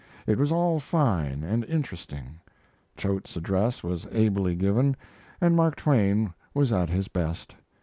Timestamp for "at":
6.73-6.89